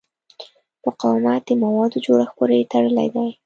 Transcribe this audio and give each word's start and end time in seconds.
مقاومت 0.85 1.41
د 1.47 1.49
موادو 1.63 2.03
جوړښت 2.05 2.33
پورې 2.37 2.69
تړلی 2.71 3.07
دی. 3.15 3.29